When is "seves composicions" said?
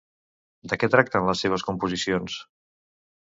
1.45-2.39